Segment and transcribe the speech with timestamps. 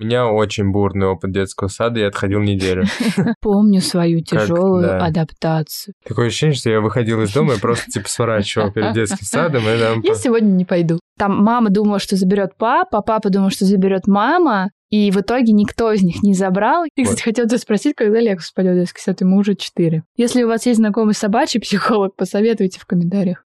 [0.00, 2.84] У меня очень бурный опыт детского сада, я отходил неделю.
[3.40, 5.04] Помню свою Как, тяжелую да.
[5.04, 5.94] адаптацию.
[6.06, 9.62] Такое ощущение, что я выходил из дома и просто типа сворачивал перед детским садом.
[9.62, 11.00] И там Я сегодня не пойду.
[11.18, 15.92] Там мама думала, что заберет папа, папа думал, что заберет мама, и в итоге никто
[15.92, 16.84] из них не забрал.
[16.94, 20.04] И, кстати, хотела тебя спросить, когда Лексус пойдет в детский сад, ему уже 4.
[20.16, 23.44] Если у вас есть знакомый собачий психолог, посоветуйте в комментариях.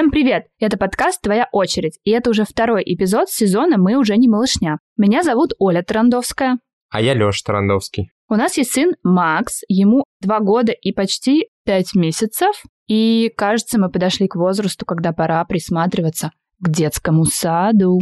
[0.00, 0.46] Всем привет!
[0.58, 4.78] Это подкаст «Твоя очередь», и это уже второй эпизод сезона «Мы уже не малышня».
[4.96, 6.58] Меня зовут Оля Тарандовская.
[6.88, 8.10] А я Лёша Тарандовский.
[8.30, 13.90] У нас есть сын Макс, ему два года и почти пять месяцев, и кажется, мы
[13.90, 18.00] подошли к возрасту, когда пора присматриваться к детскому саду.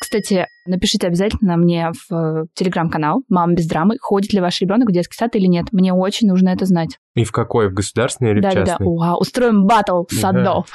[0.00, 5.16] Кстати, напишите обязательно мне в телеграм-канал «Мама без драмы», ходит ли ваш ребенок в детский
[5.16, 5.72] сад или нет.
[5.72, 6.98] Мне очень нужно это знать.
[7.16, 7.68] И в какой?
[7.68, 8.86] В государственной или в Да-да-да, частной?
[8.86, 10.72] Уа, устроим батл садов.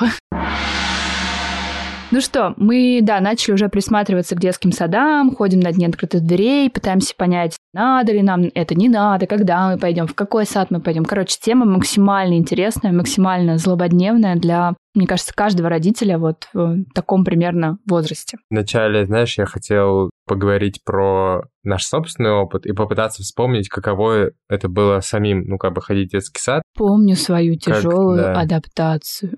[2.11, 6.69] Ну что, мы, да, начали уже присматриваться к детским садам, ходим на дни открытых дверей,
[6.69, 10.79] пытаемся понять, надо ли нам это, не надо, когда мы пойдем, в какой сад мы
[10.79, 11.03] пойдем.
[11.03, 17.79] Короче, тема максимально интересная, максимально злободневная для, мне кажется, каждого родителя вот в таком примерно
[17.87, 18.37] возрасте.
[18.51, 24.99] Вначале, знаешь, я хотел поговорить про наш собственный опыт и попытаться вспомнить, каково это было
[24.99, 26.61] самим, ну, как бы ходить в детский сад.
[26.75, 28.39] Помню свою Как, тяжелую да.
[28.39, 29.31] адаптацию.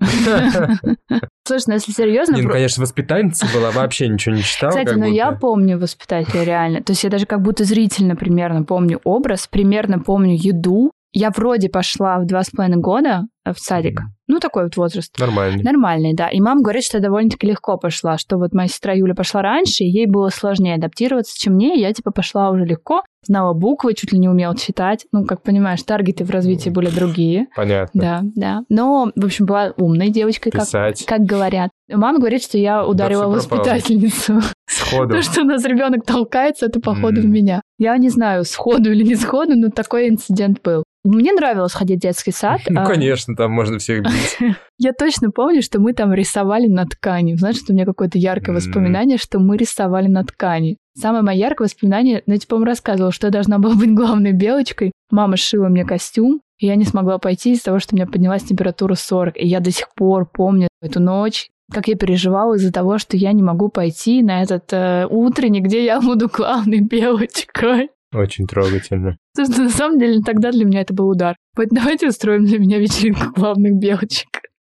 [1.46, 4.70] Слушай, ну если серьезно, Не, ну, конечно, воспитательница была, вообще ничего не читал.
[4.70, 6.82] Кстати, как ну я помню воспитателя реально.
[6.82, 10.92] То есть я даже как будто зрительно примерно помню образ, примерно помню еду.
[11.12, 14.00] Я вроде пошла в два с половиной года в садик.
[14.26, 15.18] Ну, такой вот возраст.
[15.18, 15.62] Нормально.
[15.62, 16.28] Нормальный, да.
[16.28, 19.84] И мама говорит, что я довольно-таки легко пошла, что вот моя сестра Юля пошла раньше,
[19.84, 21.80] и ей было сложнее адаптироваться, чем мне.
[21.80, 25.06] Я, типа, пошла уже легко, знала буквы, чуть ли не умела читать.
[25.12, 27.46] Ну, как понимаешь, таргеты в развитии были другие.
[27.56, 28.00] Понятно.
[28.00, 28.60] Да, да.
[28.68, 31.06] Но, в общем, была умной девочкой, как, Писать.
[31.06, 31.70] как говорят.
[31.90, 33.36] Мама говорит, что я ударила пропало.
[33.36, 34.40] воспитательницу.
[34.66, 35.14] Сходу.
[35.14, 37.62] То, что у нас ребенок толкается, это походу в меня.
[37.78, 40.84] Я не знаю, сходу или не сходу, но такой инцидент был.
[41.04, 42.60] Мне нравилось ходить в детский сад.
[42.68, 44.38] Ну, а, конечно, там можно всех бить.
[44.78, 47.34] Я точно помню, что мы там рисовали на ткани.
[47.36, 50.76] Знаешь, что у меня какое-то яркое воспоминание, что мы рисовали на ткани.
[50.96, 54.90] Самое мое яркое воспоминание, ну, я, типа, рассказывала, что я должна была быть главной белочкой.
[55.10, 58.42] Мама сшила мне костюм, и я не смогла пойти из-за того, что у меня поднялась
[58.42, 59.36] температура 40.
[59.36, 63.32] И я до сих пор помню эту ночь, как я переживала из-за того, что я
[63.32, 67.90] не могу пойти на этот э, утренник, где я буду главной белочкой.
[68.14, 69.16] Очень трогательно.
[69.34, 71.36] Что на самом деле тогда для меня это был удар.
[71.56, 74.28] Вот давайте устроим для меня вечеринку главных белочек.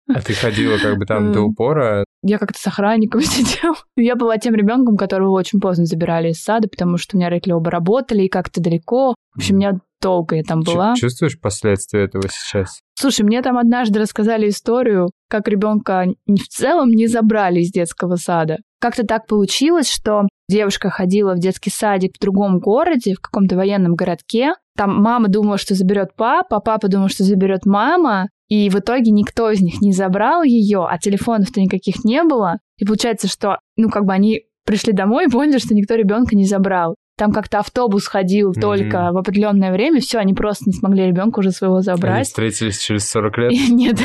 [0.07, 1.45] А ты ходила как бы там до М.
[1.47, 2.05] упора.
[2.21, 3.75] Я как-то с охранником сидела.
[3.97, 7.53] Я была тем ребенком, которого очень поздно забирали из сада, потому что у меня родители
[7.53, 9.15] оба работали и как-то далеко.
[9.33, 10.93] В общем, у меня долго я там была.
[10.95, 12.79] Чувствуешь последствия этого сейчас?
[12.97, 18.57] Слушай, мне там однажды рассказали историю, как ребенка в целом не забрали из детского сада.
[18.79, 23.95] Как-то так получилось, что девушка ходила в детский садик в другом городе, в каком-то военном
[23.95, 24.53] городке.
[24.77, 28.29] Там мама думала, что заберет папа, папа думал, что заберет мама.
[28.47, 32.59] И в итоге никто из них не забрал ее, а телефонов-то никаких не было.
[32.77, 36.45] И получается, что, ну, как бы они пришли домой и поняли, что никто ребенка не
[36.45, 36.95] забрал.
[37.17, 38.59] Там как-то автобус ходил Мгм.
[38.61, 42.27] только в определенное время, все, они просто не смогли ребенка уже своего Они забрать.
[42.27, 43.51] встретились через 40 лет.
[43.69, 43.97] Нет.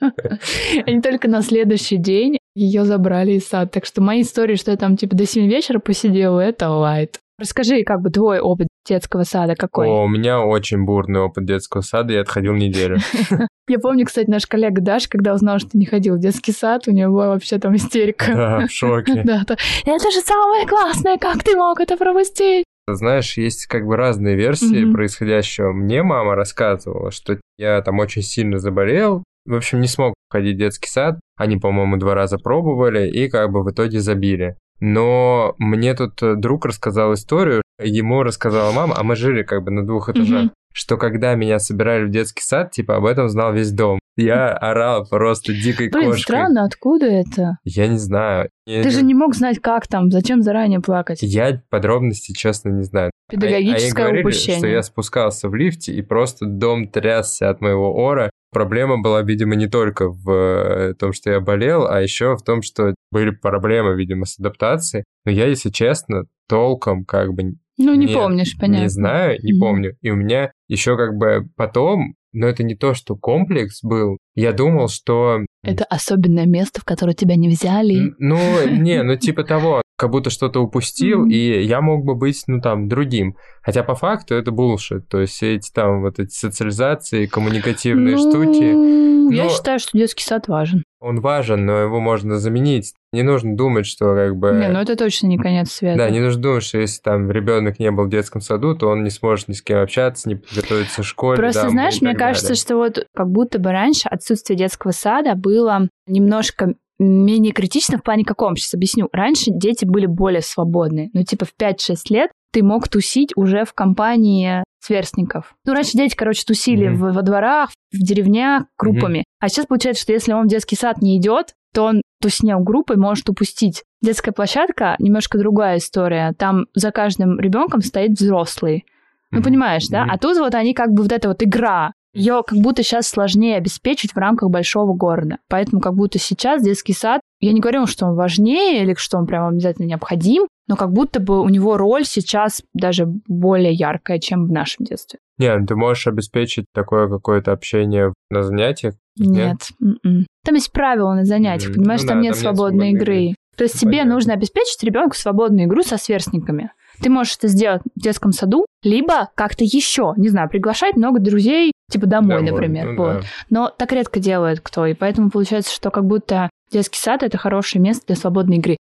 [0.86, 3.70] Они только на следующий день ее забрали из сада.
[3.70, 7.20] Так что мои истории, что я там типа до 7 вечера посидела, это лайт.
[7.38, 9.88] Расскажи, как бы твой опыт детского сада какой?
[9.88, 12.96] О, у меня очень бурный опыт детского сада, я отходил неделю.
[13.68, 16.86] Я помню, кстати, наш коллега Даша, когда узнала, что ты не ходил в детский сад,
[16.86, 18.32] у нее была вообще там истерика.
[18.32, 19.22] Да, в шоке.
[19.24, 19.42] Да.
[19.44, 22.64] Это же самое классное, как ты мог это пропустить?
[22.88, 24.94] Знаешь, есть как бы разные версии Мгм.
[24.94, 25.72] происходящего.
[25.72, 30.58] Мне мама рассказывала, что я там очень сильно заболел, в общем, не смог ходить в
[30.58, 31.18] детский сад.
[31.36, 34.56] Они, по-моему, два раза пробовали и как бы в итоге забили.
[34.80, 39.70] Но мне тут э, друг рассказал историю, ему рассказала мама, а мы жили как бы
[39.70, 40.52] на двух этажах, Мгм.
[40.74, 43.98] что когда меня собирали в детский сад, типа об этом знал весь дом.
[44.16, 46.22] Я орал просто дикой Блин, кошкой.
[46.22, 47.58] странно, откуда это?
[47.64, 48.48] Я не знаю.
[48.66, 51.18] Я Ты же не мог знать, как там, зачем заранее плакать?
[51.22, 53.10] Я подробности, честно, не знаю.
[53.28, 54.58] А- Педагогическое а, они говорили, упущение.
[54.58, 58.30] что я спускался в лифте, и просто дом трясся от моего ора.
[58.52, 62.62] Проблема была, видимо, не только в э, том, что я болел, а еще в том,
[62.62, 65.04] что были проблемы, видимо, с адаптацией.
[65.26, 68.82] Но я, если честно, толком как бы Ну, не не- помнишь, понятно.
[68.84, 69.60] не знаю, не Мгм.
[69.60, 69.96] помню.
[70.00, 74.18] И у меня еще как бы потом но это не то, что комплекс был.
[74.34, 75.38] Я думал, что...
[75.62, 78.14] Это особенное место, в которое тебя не взяли.
[78.18, 78.38] Ну,
[78.70, 82.88] не, ну типа того, как будто что-то упустил, и я мог бы быть, ну там,
[82.88, 83.36] другим.
[83.62, 85.08] Хотя по факту это булшит.
[85.08, 89.34] То есть все эти там вот эти социализации, коммуникативные ну, штуки.
[89.34, 89.50] Я но...
[89.50, 90.84] считаю, что детский сад важен.
[91.00, 92.94] Он важен, но его можно заменить.
[93.12, 94.52] Не нужно думать, что как бы...
[94.52, 95.98] Не, ну это точно не конец света.
[95.98, 99.04] Да, не нужно думать, что если там ребенок не был в детском саду, то он
[99.04, 101.36] не сможет ни с кем общаться, не подготовиться в школе.
[101.36, 102.60] Просто да, знаешь, мне кажется, далее.
[102.60, 108.24] что вот как будто бы раньше отсутствие детского сада было немножко менее критично в плане
[108.24, 108.56] каком?
[108.56, 109.08] Сейчас объясню.
[109.12, 111.10] Раньше дети были более свободны.
[111.12, 115.54] Ну, типа в 5-6 лет ты мог тусить уже в компании сверстников.
[115.64, 116.94] Ну, раньше дети, короче, тусили mm-hmm.
[116.94, 119.18] в, во дворах, в деревнях группами.
[119.18, 119.40] Mm-hmm.
[119.40, 122.96] А сейчас получается, что если он в детский сад не идет, то он тусня группой
[122.96, 123.82] может упустить.
[124.00, 126.32] Детская площадка немножко другая история.
[126.38, 128.86] Там за каждым ребенком стоит взрослый.
[129.30, 129.44] Ну, mm-hmm.
[129.44, 130.04] понимаешь, да?
[130.04, 130.10] Mm-hmm.
[130.10, 131.92] А тут вот они как бы вот эта вот игра.
[132.14, 135.38] Ее как будто сейчас сложнее обеспечить в рамках большого города.
[135.48, 139.26] Поэтому как будто сейчас детский сад, я не говорю, что он важнее или что он
[139.26, 144.46] прям обязательно необходим, но как будто бы у него роль сейчас даже более яркая, чем
[144.46, 145.20] в нашем детстве.
[145.38, 148.94] Ну ты можешь обеспечить такое какое-то общение на занятиях?
[149.18, 149.58] Нет.
[149.80, 149.98] нет?
[150.04, 150.26] М-м.
[150.44, 153.24] Там есть правила на занятиях, понимаешь, ну, там, да, нет там свободной нет свободной игры.
[153.24, 153.36] игры.
[153.56, 156.70] То есть тебе нужно обеспечить ребенку свободную игру со сверстниками.
[157.02, 161.72] Ты можешь это сделать в детском саду, либо как-то еще, не знаю, приглашать много друзей,
[161.90, 162.92] типа домой, домой например.
[162.92, 163.20] Ну, вот.
[163.20, 163.26] Да.
[163.50, 167.82] Но так редко делает кто, и поэтому получается, что как будто детский сад это хорошее
[167.82, 168.76] место для свободной игры.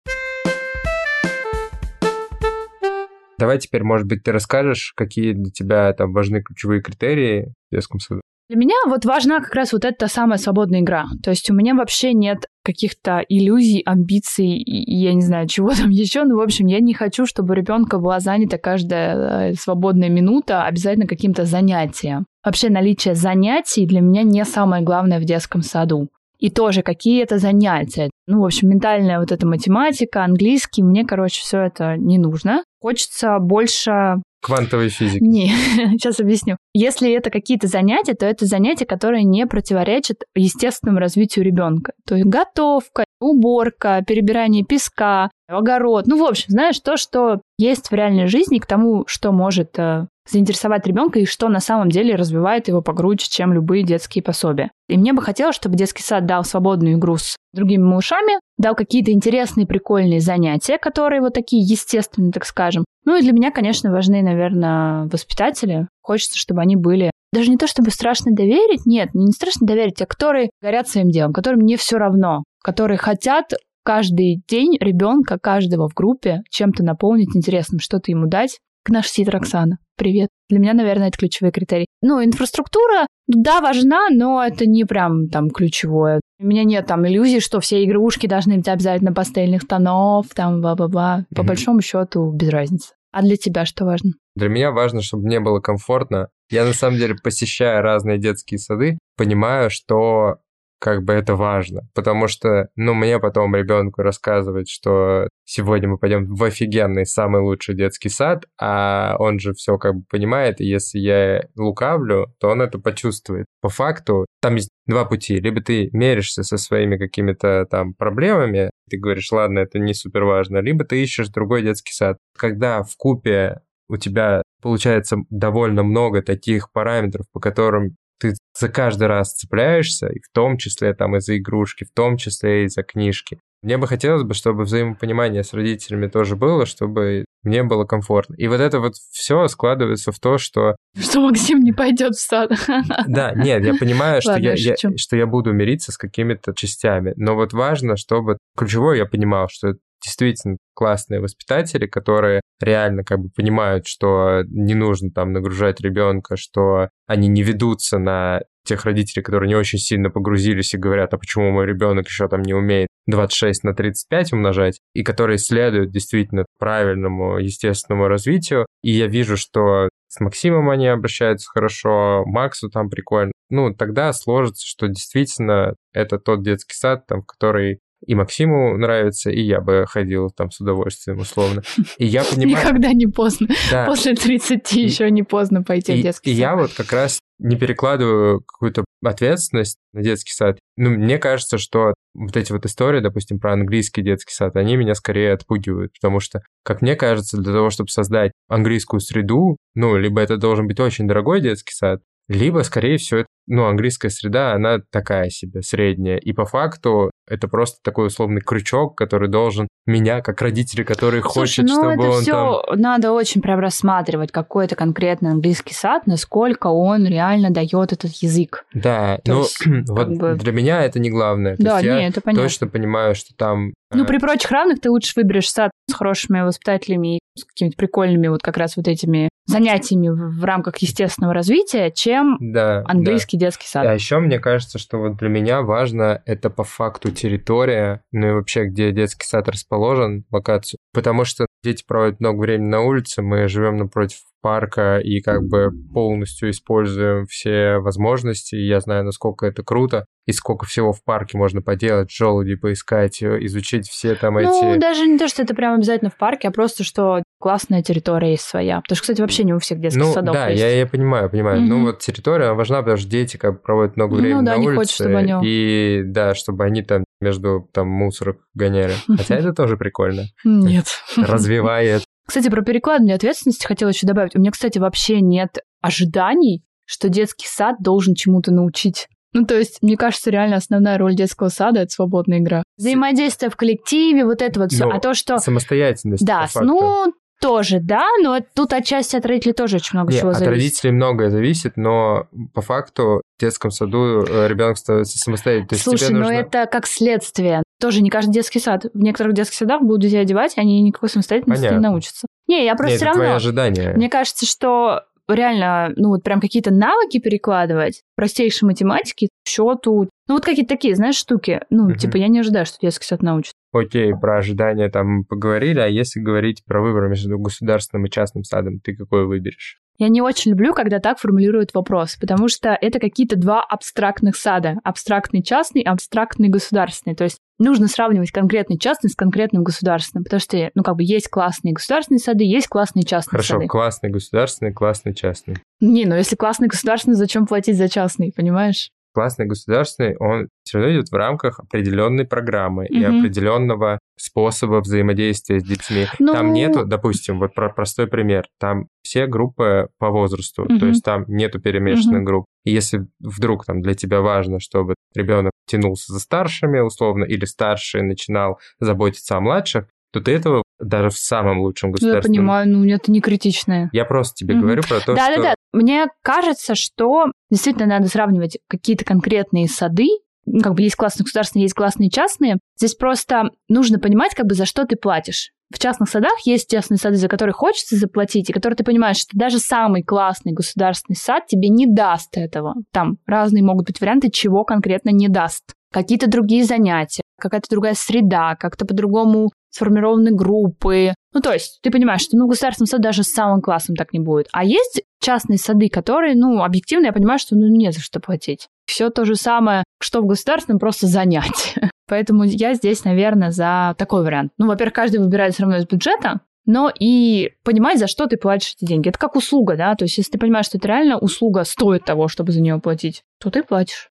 [3.40, 7.98] Давай теперь, может быть, ты расскажешь, какие для тебя там важны ключевые критерии в детском
[7.98, 8.20] саду?
[8.50, 11.06] Для меня вот важна как раз вот эта самая свободная игра.
[11.22, 15.88] То есть у меня вообще нет каких-то иллюзий, амбиций и, я не знаю, чего там
[15.88, 16.24] еще.
[16.24, 20.64] Но, в общем, я не хочу, чтобы у ребенка была занята каждая э, свободная минута
[20.64, 22.26] обязательно каким-то занятием.
[22.44, 26.08] Вообще наличие занятий для меня не самое главное в детском саду.
[26.38, 28.10] И тоже какие это занятия.
[28.26, 32.64] Ну, в общем, ментальная вот эта математика, английский, мне, короче, все это не нужно.
[32.80, 35.22] Хочется больше Квантовой физики.
[35.22, 35.48] Не,
[35.98, 36.56] сейчас объясню.
[36.72, 41.92] Если это какие-то занятия, то это занятия, которые не противоречат естественному развитию ребенка.
[42.06, 46.06] То есть готовка, уборка, перебирание песка, огород.
[46.06, 50.06] Ну, в общем, знаешь, то, что есть в реальной жизни, к тому, что может э,
[50.28, 54.70] заинтересовать ребенка и что на самом деле развивает его погруче, чем любые детские пособия.
[54.88, 59.12] И мне бы хотелось, чтобы детский сад дал свободную игру с другими малышами, дал какие-то
[59.12, 62.84] интересные, прикольные занятия, которые вот такие естественные, так скажем.
[63.04, 65.88] Ну и для меня, конечно, важны, наверное, воспитатели.
[66.02, 70.06] Хочется, чтобы они были даже не то, чтобы страшно доверить, нет, не страшно доверить, а
[70.06, 73.52] которые горят своим делом, которым не все равно, которые хотят
[73.90, 78.60] каждый день ребенка, каждого в группе чем-то наполнить интересным, что-то ему дать.
[78.84, 79.78] К нашей сид Роксана.
[79.96, 80.28] Привет.
[80.48, 81.86] Для меня, наверное, это ключевой критерий.
[82.00, 86.20] Ну, инфраструктура, да, важна, но это не прям там ключевое.
[86.38, 91.26] У меня нет там иллюзий, что все игрушки должны быть обязательно пастельных тонов, там, бла-бла-бла.
[91.34, 91.44] По mm-hmm.
[91.44, 92.94] большому счету, без разницы.
[93.10, 94.12] А для тебя что важно?
[94.36, 96.28] Для меня важно, чтобы мне было комфортно.
[96.48, 100.36] Я на самом деле, посещая разные детские сады, понимаю, что
[100.80, 106.24] как бы это важно, потому что, ну, мне потом ребенку рассказывать, что сегодня мы пойдем
[106.24, 110.98] в офигенный, самый лучший детский сад, а он же все как бы понимает, и если
[110.98, 113.46] я лукавлю, то он это почувствует.
[113.60, 115.38] По факту, там есть два пути.
[115.38, 120.58] Либо ты меришься со своими какими-то там проблемами, ты говоришь, ладно, это не супер важно,
[120.58, 122.16] либо ты ищешь другой детский сад.
[122.36, 123.60] Когда в купе
[123.90, 130.20] у тебя получается довольно много таких параметров, по которым ты за каждый раз цепляешься, и
[130.20, 133.38] в том числе там из-за игрушки, в том числе из-за книжки.
[133.62, 138.34] Мне бы хотелось бы, чтобы взаимопонимание с родителями тоже было, чтобы мне было комфортно.
[138.36, 140.76] И вот это вот все складывается в то, что...
[140.98, 142.50] Что Максим не пойдет в сад.
[143.06, 147.12] Да, нет, я понимаю, что, Ладно, я, я, что я буду мириться с какими-то частями,
[147.16, 148.38] но вот важно, чтобы...
[148.56, 155.10] Ключевое я понимал, что действительно классные воспитатели, которые реально как бы понимают, что не нужно
[155.10, 160.74] там нагружать ребенка, что они не ведутся на тех родителей, которые не очень сильно погрузились
[160.74, 165.02] и говорят, а почему мой ребенок еще там не умеет 26 на 35 умножать, и
[165.02, 168.66] которые следуют действительно правильному естественному развитию.
[168.82, 173.32] И я вижу, что с Максимом они обращаются хорошо, Максу там прикольно.
[173.48, 179.30] Ну, тогда сложится, что действительно это тот детский сад, там, в который и Максиму нравится,
[179.30, 181.62] и я бы ходил там с удовольствием, условно.
[181.98, 182.64] И я понимаю...
[182.64, 183.48] Никогда не поздно.
[183.70, 183.86] Да.
[183.86, 186.38] После 30 и, еще не поздно пойти и, в детский и сад.
[186.38, 190.58] И я вот как раз не перекладываю какую-то ответственность на детский сад.
[190.76, 194.94] Ну, мне кажется, что вот эти вот истории, допустим, про английский детский сад, они меня
[194.94, 200.20] скорее отпугивают, потому что, как мне кажется, для того, чтобы создать английскую среду, ну, либо
[200.20, 205.30] это должен быть очень дорогой детский сад, либо, скорее всего, ну, английская среда, она такая
[205.30, 206.16] себе, средняя.
[206.16, 211.34] И по факту это просто такой условный крючок, который должен меня, как родители, которые Слушай,
[211.34, 212.80] хочет, ну чтобы это он все там...
[212.80, 218.64] надо очень прям рассматривать какой-то конкретный английский сад, насколько он реально дает этот язык.
[218.74, 221.56] Да, То ну, есть, вот бы- для меня это не главное.
[221.56, 222.44] То Да, есть я не, это понятно.
[222.44, 223.74] точно понимаю, что там...
[223.92, 227.76] Ну, э, при прочих равных ты лучше выберешь сад с хорошими воспитателями и с какими-то
[227.76, 232.84] прикольными вот как раз вот этими занятиями в в рамках естественного развития, чем да, да.
[232.86, 233.86] английский детский сад.
[233.86, 238.32] А еще мне кажется, что вот для меня важно это по факту территория, ну и
[238.32, 240.78] вообще, где детский сад расположен, локацию.
[240.92, 245.70] Потому что дети проводят много времени на улице, мы живем напротив парка и как бы
[245.92, 248.56] полностью используем все возможности.
[248.56, 253.38] Я знаю, насколько это круто и сколько всего в парке можно поделать, желуди поискать, э,
[253.44, 254.80] изучить все там Ну, эти...
[254.80, 258.44] даже не то, что это прям обязательно в парке, а просто, что классная территория есть
[258.44, 258.80] своя.
[258.80, 260.60] Потому что, кстати, вообще не у всех детских Ну, садов да, есть.
[260.62, 261.60] я, я понимаю, понимаю.
[261.60, 261.68] Мгм.
[261.68, 264.58] Ну, вот территория важна, потому что дети как бы проводят много Ну времени да, на
[264.58, 264.76] не улице.
[264.78, 268.92] хочешь, чтобы они- И да, чтобы они там между там мусорок гоняли.
[269.08, 270.24] Хотя это тоже прикольно.
[270.44, 270.84] Нет.
[271.16, 272.02] Развивает.
[272.26, 274.36] Кстати, про перекладывание ответственности хотела еще добавить.
[274.36, 279.08] У меня, кстати, вообще нет ожиданий, что детский сад должен чему-то научить.
[279.32, 282.64] Ну, то есть, мне кажется, реально основная роль детского сада— это свободная игра.
[282.76, 284.86] Взаимодействие в коллективе, вот это вот все.
[284.86, 285.38] Ну, а то, что...
[285.38, 286.24] Самостоятельность.
[286.26, 286.66] Да, по факту.
[286.68, 290.52] ну, тоже, да, но тут отчасти от родителей тоже очень много Не, чего от зависит.
[290.54, 295.68] родителей многое зависит, но по факту в детском саду ребенок становится самостоятельным.
[295.68, 296.32] То есть Слушай, ну нужно...
[296.32, 297.62] это как следствие.
[297.80, 298.84] Тоже не каждый детский сад.
[298.92, 301.90] В некоторых детских садах будут детей одевать, они никакой самостоятельности не Понятно.
[301.90, 302.26] научатся.
[302.46, 303.36] Не, я просто Не, все это твои равно...
[303.36, 303.92] ожидания.
[303.96, 310.44] Мне кажется, что реально, ну вот прям какие-то навыки перекладывать, простейшей математики, счету, ну вот
[310.44, 311.60] какие-то такие, знаешь, штуки.
[311.70, 311.98] Ну, Мгм.
[311.98, 313.52] типа, я не ожидаю, что детский сад научит.
[313.72, 318.44] Окей, про ожидания там мы поговорили, а если говорить про выбор между государственным и частным
[318.44, 319.80] садом, ты какой выберешь?
[319.98, 324.76] Я не очень люблю, когда так формулируют вопрос, потому что это какие-то два абстрактных сада.
[324.84, 327.16] Абстрактный частный, абстрактный государственный.
[327.16, 331.28] То есть нужно сравнивать конкретный частный с конкретным государственным, потому что, ну, как бы есть
[331.28, 333.66] классные государственные сады, есть классные частные Хорошо, сады.
[333.66, 335.56] классный государственный, классный частный.
[335.80, 338.90] Не, ну если классный государственный, зачем платить за частный, понимаешь?
[339.12, 343.18] Классный государственный, он все равно идет в рамках определенной программы и Мгм.
[343.18, 346.06] определенного способа взаимодействия с детьми.
[346.18, 350.78] Ну- Там нету, допустим, вот про простой пример, там все группы по возрасту, Мгм.
[350.78, 352.24] то есть там нету перемешанных Мгм.
[352.24, 352.46] групп.
[352.64, 358.02] И если вдруг там для тебя важно, чтобы ребенок тянулся за старшими условно, или старший
[358.02, 362.36] начинал заботиться о младших, то ты этого даже в самом лучшем Ну, я государственном...
[362.38, 363.90] понимаю, ну, это не критичное.
[363.92, 364.62] Я просто тебе Мгм.
[364.62, 365.36] говорю про то, да, что...
[365.36, 365.54] да, да.
[365.72, 370.08] Мне кажется, что действительно надо сравнивать какие-то конкретные сады.
[370.46, 372.58] Ну, Как бы есть классные государственные, есть классные частные.
[372.76, 375.50] Здесь просто нужно понимать, как бы за что ты платишь.
[375.72, 379.38] В частных садах есть частные сады, за которые хочется заплатить, и которые ты понимаешь, что
[379.38, 382.74] даже самый классный государственный сад тебе не даст этого.
[382.92, 385.62] Там разные могут быть варианты, чего конкретно не даст.
[385.92, 391.14] Какие-то другие занятия, какая-то другая среда, как-то по-другому сформированы группы.
[391.32, 394.12] Ну, то есть, ты понимаешь, что ну, в государственном саду даже с самым классом так
[394.12, 394.48] не будет.
[394.52, 398.68] А есть частные сады, которые, ну, объективно, я понимаю, что ну, не за что платить.
[398.86, 401.74] Все то же самое, что в государственном, просто занять.
[402.08, 404.52] Поэтому я здесь, наверное, за такой вариант.
[404.58, 408.74] Ну, во-первых, каждый выбирает все равно из бюджета, но и понимать, за что ты платишь
[408.76, 409.08] эти деньги.
[409.08, 409.94] Это как услуга, да?
[409.94, 413.22] То есть, если ты понимаешь, что это реально услуга стоит того, чтобы за нее платить,
[413.40, 414.09] то ты платишь.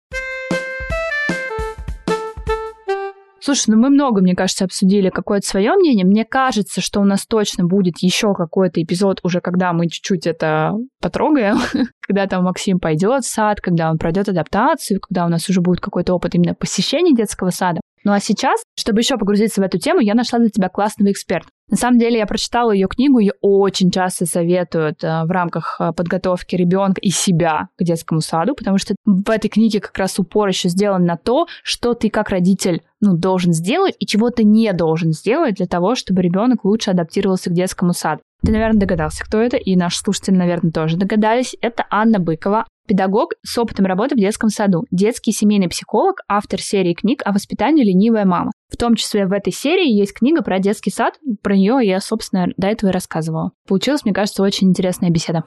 [3.44, 6.06] Слушай, ну мы много, мне кажется, обсудили какое-то свое мнение.
[6.06, 10.72] Мне кажется, что у нас точно будет еще какой-то эпизод, уже когда мы чуть-чуть это
[10.98, 11.58] потрогаем,
[12.00, 15.80] когда там Максим пойдет в сад, когда он пройдет адаптацию, когда у нас уже будет
[15.80, 17.82] какой-то опыт именно посещения детского сада.
[18.02, 21.48] Ну а сейчас, чтобы еще погрузиться в эту тему, я нашла для тебя классного эксперта.
[21.70, 25.92] На самом деле я прочитала ее книгу, ее очень часто советуют э, в рамках э,
[25.92, 30.48] подготовки ребенка и себя к детскому саду, потому что в этой книге как раз упор
[30.48, 34.72] еще сделан на то, что ты как родитель ну, должен сделать и чего ты не
[34.72, 38.22] должен сделать для того, чтобы ребенок лучше адаптировался к детскому саду.
[38.42, 41.56] Ты, наверное, догадался, кто это, и наши слушатели, наверное, тоже догадались.
[41.60, 46.94] Это Анна Быкова, педагог с опытом работы в детском саду, детский семейный психолог, автор серии
[46.94, 48.52] книг о воспитании «Ленивая мама».
[48.70, 52.48] В том числе в этой серии есть книга про детский сад, про нее я, собственно,
[52.56, 53.52] до этого и рассказывала.
[53.66, 55.44] Получилась, мне кажется, очень интересная беседа.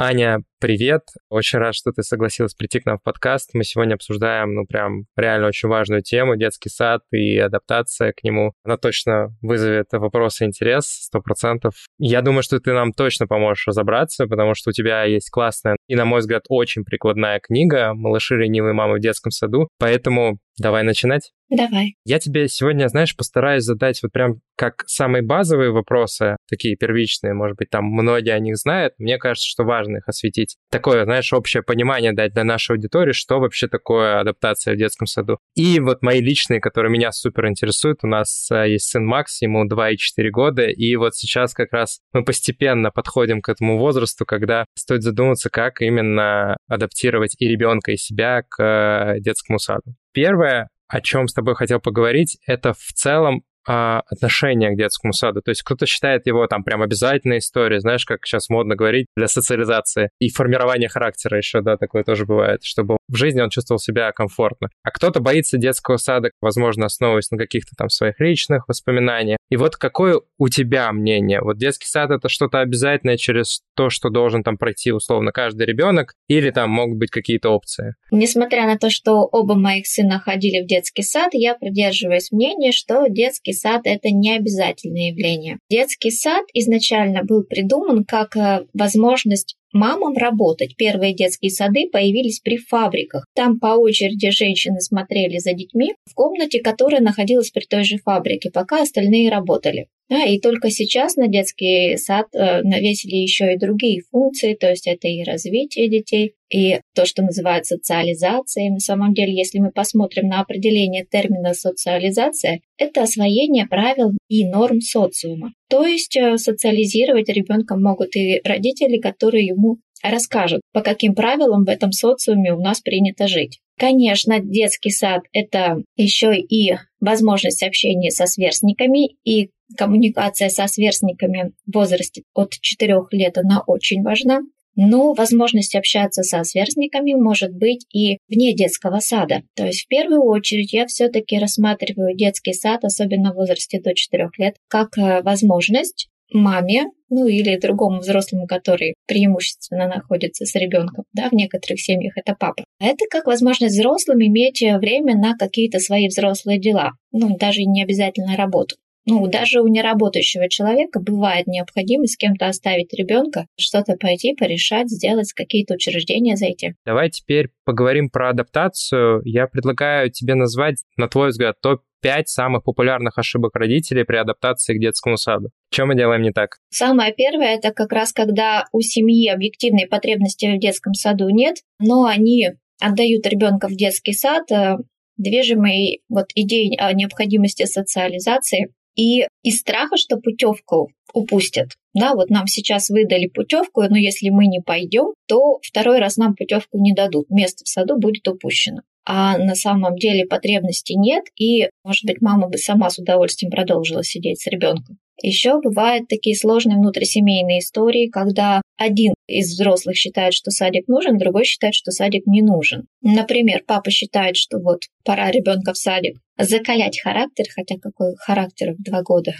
[0.00, 3.50] Аня, Привет, очень рад, что ты согласилась прийти к нам в подкаст.
[3.54, 8.54] Мы сегодня обсуждаем, ну, прям реально очень важную тему, детский сад и адаптация к нему.
[8.64, 11.74] Она точно вызовет вопросы и интерес, сто процентов.
[12.00, 15.94] Я думаю, что ты нам точно поможешь разобраться, потому что у тебя есть классная и,
[15.94, 19.68] на мой взгляд, очень прикладная книга «Малыши ленивые мамы в детском саду».
[19.78, 21.30] Поэтому давай начинать.
[21.50, 21.94] Давай.
[22.04, 27.56] Я тебе сегодня, знаешь, постараюсь задать вот прям как самые базовые вопросы, такие первичные, может
[27.56, 28.92] быть, там многие о них знают.
[28.98, 30.47] Мне кажется, что важно их осветить.
[30.70, 35.38] Такое, знаешь, общее понимание дать для нашей аудитории, что вообще такое адаптация в детском саду.
[35.54, 38.00] И вот мои личные, которые меня супер интересуют.
[38.02, 41.72] У нас э, есть сын Макс, ему 2 и 4 года, и вот сейчас как
[41.72, 47.92] раз мы постепенно подходим к этому возрасту, когда стоит задуматься, как именно адаптировать и ребенка,
[47.92, 49.94] и себя к э, детскому саду.
[50.12, 55.42] Первое, о чем с тобой хотел поговорить, это в целом а, отношение к детскому саду.
[55.42, 59.28] То есть кто-то считает его там прям обязательной историей, знаешь, как сейчас модно говорить, для
[59.28, 64.10] социализации и формирования характера еще, да, такое тоже бывает, чтобы в жизни он чувствовал себя
[64.12, 64.68] комфортно.
[64.82, 69.36] А кто-то боится детского сада, возможно, основываясь на каких-то там своих личных воспоминаниях.
[69.50, 71.40] И вот какое у тебя мнение?
[71.42, 76.14] Вот детский сад— это что-то обязательное через то, что должен там пройти условно каждый ребенок,
[76.28, 77.96] или там могут быть какие-то опции?
[78.10, 83.06] Несмотря на то, что оба моих сына ходили в детский сад, я придерживаюсь мнения, что
[83.08, 85.58] детский сад– это не обязательное явление.
[85.70, 90.76] Детский сад изначально был придуман как э, возможность мамам работать.
[90.76, 93.26] Первые детские сады появились при фабриках.
[93.34, 98.50] Там по очереди женщины смотрели за детьми в комнате, которая находилась при той же фабрике,
[98.50, 99.88] пока остальные работали.
[100.08, 104.86] Да, и только сейчас на детский сад э, навесили еще и другие функции, то есть
[104.86, 108.70] это и развитие детей, и то, что называют социализацией.
[108.70, 114.80] На самом деле, если мы посмотрим на определение термина социализация, это освоение правил и норм
[114.80, 115.52] социума.
[115.68, 121.68] То есть э, социализировать ребенка могут и родители, которые ему расскажут, по каким правилам в
[121.68, 123.60] этом социуме у нас принято жить.
[123.78, 131.74] Конечно, детский сад– это еще и возможность общения со сверстниками, и коммуникация со сверстниками в
[131.74, 134.40] возрасте от 4 лет, она очень важна.
[134.80, 139.42] Но возможность общаться со сверстниками может быть и вне детского сада.
[139.56, 144.28] То есть в первую очередь я все-таки рассматриваю детский сад, особенно в возрасте до 4
[144.38, 151.28] лет, как э, возможность маме, ну или другому взрослому, который преимущественно находится с ребенком, да,
[151.28, 152.64] в некоторых семьях это папа.
[152.80, 158.36] Это как возможность взрослым иметь время на какие-то свои взрослые дела, ну даже не обязательно
[158.36, 158.76] работу.
[159.08, 165.32] Ну, даже у неработающего человека бывает необходимость с кем-то оставить ребенка, что-то пойти, порешать, сделать,
[165.32, 166.74] какие-то учреждения зайти.
[166.84, 169.22] Давай теперь поговорим про адаптацию.
[169.24, 174.80] Я предлагаю тебе назвать, на твой взгляд, топ-5 самых популярных ошибок родителей при адаптации к
[174.80, 175.48] детскому саду.
[175.72, 176.58] Что мы делаем не так?
[176.68, 182.04] Самое первое, это как раз когда у семьи объективной потребности в детском саду нет, но
[182.04, 184.76] они отдают ребенка в детский сад, э,
[185.16, 191.68] движимой вот идеей о необходимости социализации, и из страха, что путевку упустят.
[191.94, 196.34] Да, вот нам сейчас выдали путевку, но если мы не пойдем, то второй раз нам
[196.34, 197.30] путевку не дадут.
[197.30, 198.80] Место в саду будет упущено.
[199.06, 204.02] А на самом деле потребности нет, и, может быть, мама бы сама с удовольствием продолжила
[204.02, 204.98] сидеть с ребенком.
[205.20, 211.44] Еще бывают такие сложные внутрисемейные истории, когда один из взрослых считает, что садик нужен, другой
[211.44, 212.86] считает, что садик не нужен.
[213.02, 218.82] Например, папа считает, что вот пора ребенка в садик закалять характер, хотя какой характер в
[218.82, 219.34] два года.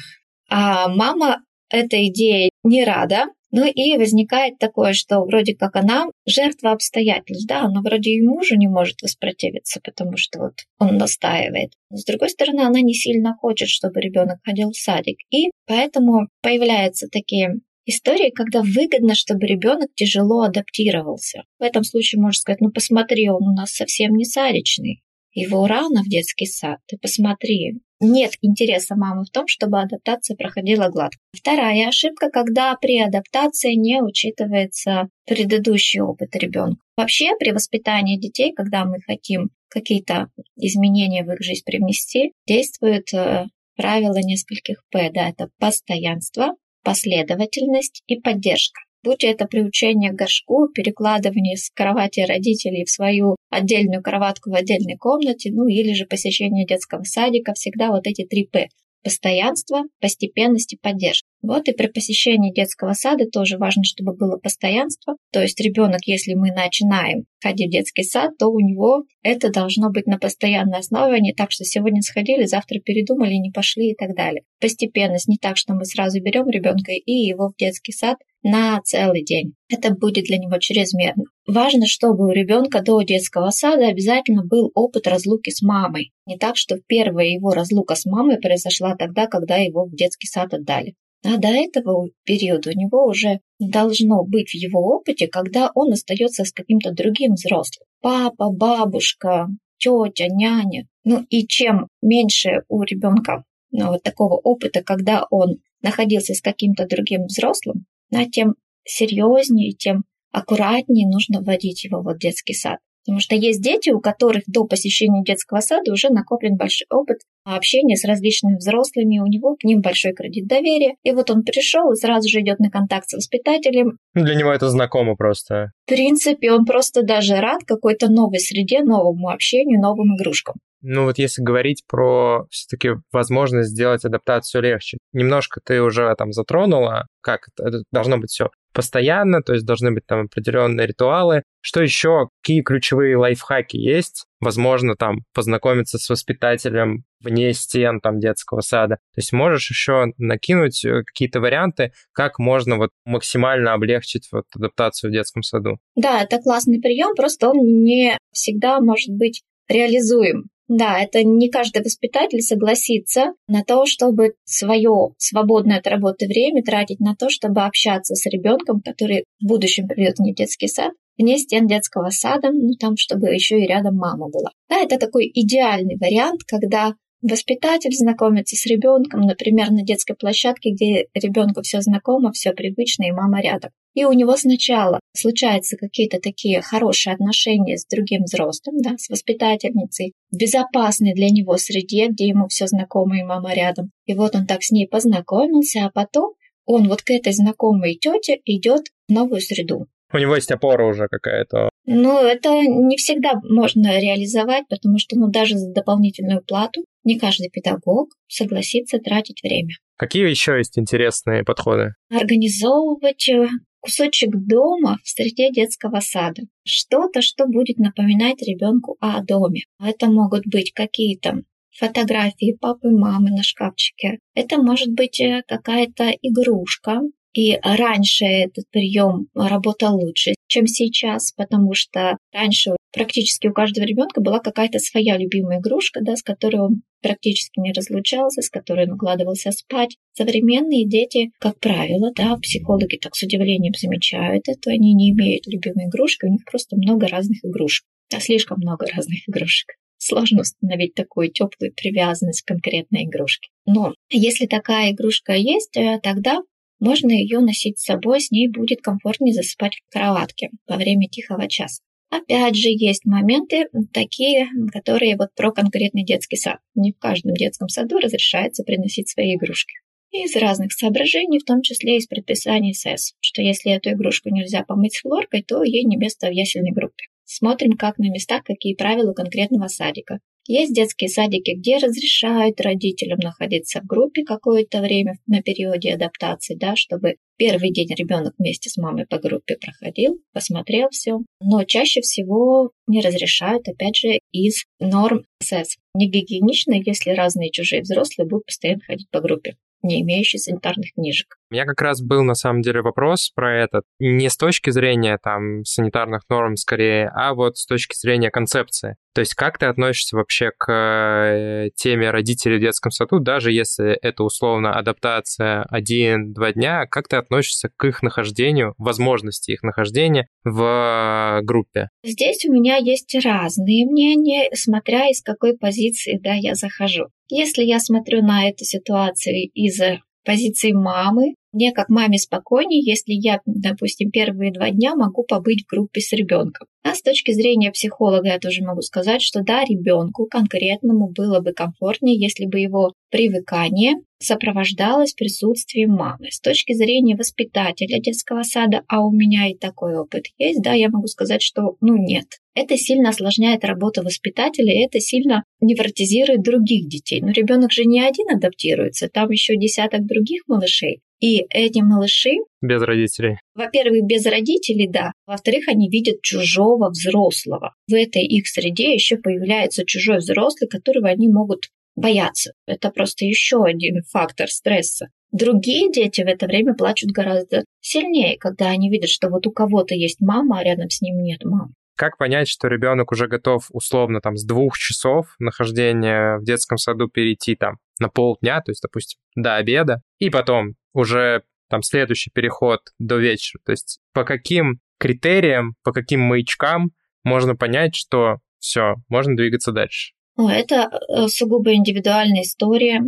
[0.51, 6.73] А мама этой идеей не рада, ну и возникает такое, что вроде как она жертва
[6.73, 11.73] обстоятельств, да, но вроде и мужу не может воспротивиться, потому что вот он настаивает.
[11.91, 15.19] Но с другой стороны, она не сильно хочет, чтобы ребенок ходил в садик.
[15.31, 21.45] И поэтому появляются такие истории, когда выгодно, чтобы ребенок тяжело адаптировался.
[21.59, 25.03] В этом случае можно сказать, ну посмотри, он у нас совсем не садичный.
[25.33, 30.89] Его рано в детский сад, ты посмотри, нет интереса мамы в том, чтобы адаптация проходила
[30.89, 31.19] гладко.
[31.33, 36.81] Вторая ошибка, когда при адаптации не учитывается предыдущий опыт ребенка.
[36.97, 43.47] Вообще при воспитании детей, когда мы хотим какие-то изменения в их жизнь привнести, действует э,
[43.77, 45.11] правило нескольких П.
[45.13, 48.81] Да, это постоянство, последовательность и поддержка.
[49.05, 54.97] Будь это приучение к горшку, перекладывание с кровати родителей в свою отдельную кроватку в отдельной
[54.97, 58.69] комнате, ну или же посещение детского садика, всегда вот эти три «П»
[59.03, 61.27] постоянство, постепенность и поддержка.
[61.41, 65.15] Вот и при посещении детского сада тоже важно, чтобы было постоянство.
[65.33, 69.91] То есть ребенок, если мы начинаем ходить в детский сад, то у него это должно
[69.91, 73.95] быть на постоянной основе, а не так, что сегодня сходили, завтра передумали, не пошли и
[73.95, 74.43] так далее.
[74.61, 79.23] Постепенность не так, что мы сразу берем ребенка и его в детский сад на целый
[79.25, 79.53] день.
[79.69, 81.25] Это будет для него чрезмерно.
[81.47, 86.13] Важно, чтобы у ребенка до детского сада обязательно был опыт разлуки с мамой.
[86.27, 90.55] Не так, что первая его разлука с мамой произошла тогда, когда его в детский сад
[90.55, 90.95] отдали.
[91.25, 96.45] А до этого периода у него уже должно быть в его опыте, когда он остается
[96.45, 97.87] с каким-то другим взрослым.
[98.01, 100.87] Папа, бабушка, тетя, няня.
[101.05, 106.87] Ну и чем меньше у ребенка ну, вот такого опыта, когда он находился с каким-то
[106.87, 112.79] другим взрослым, да, тем серьезнее, тем аккуратнее нужно вводить его в детский сад.
[113.09, 117.97] Потому что есть дети, у которых до посещения детского сада уже накоплен большой опыт общения
[117.97, 120.97] с различными взрослыми, у него к ним большой кредит доверия.
[121.05, 123.97] И вот он пришел и сразу же идет на контакт с воспитателем.
[124.13, 125.73] Для него это знакомо просто.
[125.87, 130.57] В принципе, он просто даже рад какой-то новой среде, новому общению, новым игрушкам.
[130.81, 137.07] Ну вот если говорить про все-таки возможность сделать адаптацию легче, немножко ты уже там затронула,
[137.21, 141.43] как это должно быть все постоянно, то есть должны быть там определенные ритуалы.
[141.61, 142.29] Что еще?
[142.41, 144.27] Какие ключевые лайфхаки есть?
[144.39, 148.97] Возможно, там познакомиться с воспитателем вне стен там детского сада.
[149.15, 155.11] То есть можешь еще накинуть э, какие-то варианты, как можно вот максимально облегчить вот адаптацию
[155.11, 155.79] в детском саду?
[155.97, 160.51] Да, это классный прием, просто он не всегда может быть реализуем.
[160.69, 167.01] Да, это не каждый воспитатель согласится на то, чтобы свое свободное от работы время тратить
[167.01, 171.67] на то, чтобы общаться с ребенком, который в будущем придет в детский сад, вне стен
[171.67, 174.51] детского сада, ну там, чтобы еще и рядом мама была.
[174.69, 181.07] Да, это такой идеальный вариант, когда Воспитатель знакомится с ребенком, например, на детской площадке, где
[181.15, 183.73] ребенку все знакомо, все привычно, и мама рядом.
[183.99, 190.13] И у него сначала случаются какие-то такие хорошие отношения с другим взрослым, да, с воспитательницей,
[190.31, 193.91] в безопасной для него среде, где ему все знакомо и мама рядом.
[194.07, 196.35] И вот он так с ней познакомился, а потом
[196.65, 199.89] он вот к этой знакомой тете идет в новую среду.
[200.13, 201.69] У него есть опора уже какая-то.
[201.85, 207.51] Ну, это не всегда можно реализовать, потому что, ну, даже за дополнительную плату не каждый
[207.51, 209.75] педагог согласится тратить время.
[209.97, 211.95] Какие еще есть интересные подходы?
[212.11, 213.49] Организовывать э,
[213.81, 216.43] кусочек дома в среде детского сада.
[216.65, 219.63] Что-то, что будет напоминать ребенку о доме.
[219.81, 221.43] Это могут быть какие-то
[221.79, 224.19] фотографии папы, мамы на шкафчике.
[224.35, 227.01] Это может быть э, какая-то игрушка,
[227.33, 234.21] и раньше этот прием работал лучше, чем сейчас, потому что раньше практически у каждого ребенка
[234.21, 238.95] была какая-то своя любимая игрушка, да, с которой он практически не разлучался, с которой он
[238.95, 239.97] укладывался спать.
[240.15, 245.87] Современные дети, как правило, да, психологи так с удивлением замечают это, они не имеют любимой
[245.87, 249.75] игрушки, у них просто много разных игрушек, а слишком много разных игрушек.
[249.99, 253.49] Сложно установить такую теплую привязанность к конкретной игрушке.
[253.67, 256.41] Но если такая игрушка есть, э, тогда
[256.81, 261.49] можно ее носить с собой, с ней будет комфортнее засыпать в кроватке во время тихого
[261.49, 261.83] часа.
[262.11, 266.59] Опять же, есть моменты такие, которые вот про конкретный детский сад.
[266.75, 269.75] Не в каждом детском саду разрешается приносить свои игрушки.
[270.11, 274.95] Из разных соображений, в том числе из предписаний СЭС, что если эту игрушку нельзя помыть
[274.95, 277.05] с хлоркой, то ей не место в ясельной группе.
[277.31, 280.19] Смотрим, как на местах, какие правила конкретного садика.
[280.47, 286.75] Есть детские садики, где разрешают родителям находиться в группе какое-то время на периоде адаптации, да,
[286.75, 291.19] чтобы первый день ребенок вместе с мамой по группе проходил, посмотрел все.
[291.43, 295.77] Но чаще всего не разрешают, опять же, из норм СС.
[295.95, 301.39] Не гигиенично, если разные чужие взрослые будут постоянно ходить по группе не имеющие санитарных книжек.
[301.51, 305.19] У меня как раз был на самом деле вопрос про это не с точки зрения
[305.23, 308.97] там санитарных норм скорее, а вот с точки зрения концепции.
[309.15, 313.93] То есть как ты относишься вообще к э, теме родителей в детском саду, даже если
[313.93, 321.41] это условно адаптация один-два дня, как ты относишься к их нахождению, возможности их нахождения в
[321.43, 321.89] группе?
[322.05, 327.07] Здесь у меня есть разные мнения, смотря из какой позиции да, я захожу.
[327.31, 329.81] Если я смотрю на эту ситуацию из
[330.29, 335.71] позиции мамы, мне как маме спокойнее, если я, допустим, первые два дня могу побыть в
[335.71, 336.67] группе с ребенком.
[336.83, 341.53] А с точки зрения психолога я тоже могу сказать, что да, ребенку конкретному было бы
[341.53, 346.31] комфортнее, если бы его привыкание сопровождалось присутствием мамы.
[346.31, 350.89] С точки зрения воспитателя детского сада, а у меня и такой опыт есть, да, я
[350.89, 352.27] могу сказать, что ну нет.
[352.55, 357.21] Это сильно осложняет работу воспитателя, и это сильно невротизирует других детей.
[357.21, 361.01] Но ребенок же не один адаптируется, там еще десяток других малышей.
[361.21, 362.37] И эти малыши...
[362.61, 363.39] Без родителей.
[363.55, 365.13] Во-первых, без родителей, да.
[365.27, 367.75] Во-вторых, они видят чужого взрослого.
[367.89, 372.53] В этой их среде еще появляется чужой взрослый, которого они могут бояться.
[372.67, 375.09] Это просто еще один фактор стресса.
[375.33, 379.95] Другие дети в это время плачут гораздо сильнее, когда они видят, что вот у кого-то
[379.95, 381.73] есть мама, а рядом с ним нет мамы.
[381.97, 387.09] Как понять, что ребенок уже готов условно там с двух часов нахождения в детском саду
[387.09, 392.81] перейти там на полдня, то есть, допустим, до обеда, и потом уже там следующий переход
[392.99, 393.61] до вечера.
[393.65, 396.93] То есть по каким критериям, по каким маячкам
[397.25, 400.13] можно понять, что все, можно двигаться дальше.
[400.39, 403.03] Это э, сугубо индивидуальная история.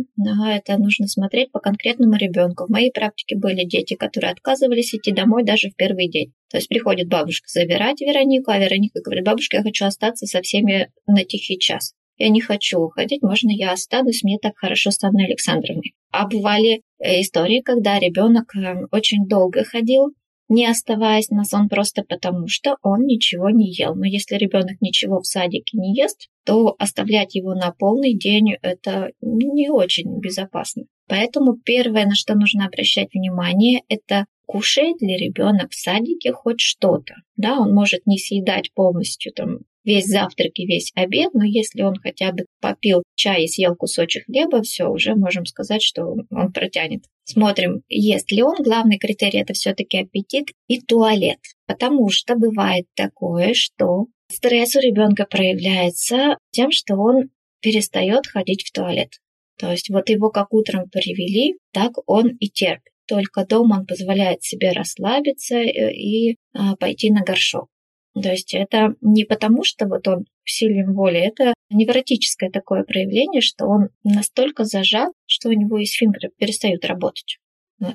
[0.49, 2.65] Это нужно смотреть по конкретному ребенку.
[2.65, 6.33] В моей практике были дети, которые отказывались идти домой даже в первый день.
[6.49, 10.91] То есть приходит бабушка забирать Веронику, а Вероника говорит, бабушка, я хочу остаться со всеми
[11.07, 11.93] на тихий час.
[12.17, 15.93] Я не хочу уходить, можно я останусь, мне так хорошо с Анной Александровной.
[16.11, 20.13] А бывали э, истории, когда ребенок э, очень долго ходил,
[20.51, 23.95] не оставаясь на сон просто потому, что он ничего не ел.
[23.95, 29.11] Но если ребенок ничего в садике не ест, то оставлять его на полный день это
[29.21, 30.83] не очень безопасно.
[31.07, 37.15] Поэтому первое, на что нужно обращать внимание, это кушает ли ребенок в садике хоть что-то.
[37.37, 41.95] Да, он может не съедать полностью там весь завтрак и весь обед, но если он
[41.95, 47.03] хотя бы попил чай и съел кусочек хлеба, все, уже можем сказать, что он протянет.
[47.23, 48.55] Смотрим, ест ли он.
[48.59, 51.39] Главный критерий это все-таки аппетит и туалет.
[51.65, 57.29] Потому что бывает такое, что стресс у ребенка проявляется тем, что он
[57.61, 59.19] перестает ходить в туалет.
[59.57, 62.91] То есть вот его как утром привели, так он и терпит.
[63.07, 67.67] Только дома он позволяет себе расслабиться э, и а, пойти на горшок.
[68.13, 73.41] То есть это не потому, что вот он в силе воли, это невротическое такое проявление,
[73.41, 77.37] что он настолько зажат, что у него и сфинктеры перестают работать.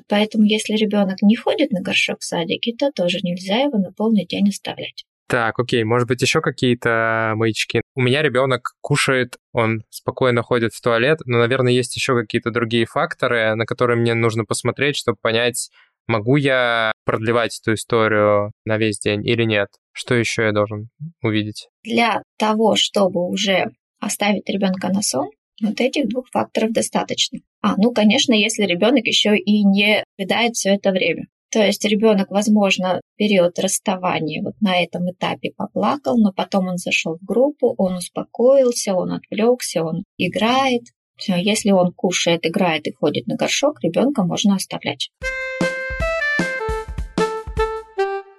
[0.09, 4.27] Поэтому если ребенок не ходит на горшок в садике, то тоже нельзя его на полный
[4.27, 5.05] день оставлять.
[5.29, 7.83] Так, окей, может быть, еще какие-то маячки.
[7.97, 12.87] У меня ребенок кушает, он спокойно ходит в туалет, но, наверное, есть еще какие-то другие
[12.87, 15.71] факторы, на которые мне нужно посмотреть, чтобы понять,
[16.07, 19.69] могу я продлевать эту историю на весь день или нет.
[19.93, 20.91] Что еще я должен
[21.23, 21.69] увидеть?
[21.83, 25.31] Для того, чтобы уже оставить ребенка на сон,
[25.63, 27.39] вот этих двух факторов достаточно.
[27.63, 31.29] А, ну, конечно, если ребенок еще и не рыдает все это время.
[31.51, 37.17] То есть ребенок, возможно, период расставания вот на этом этапе поплакал, но потом он зашел
[37.17, 40.83] в группу, он успокоился, он отвлекся, он играет.
[41.27, 45.11] Если он кушает, играет и ходит на горшок, ребенка можно оставлять.